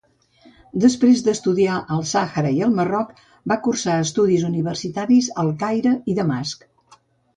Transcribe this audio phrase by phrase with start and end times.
[0.83, 3.11] Després d'estudiar al Sàhara i el Marroc
[3.53, 6.67] va cursar estudis universitaris al Caire i Damasc.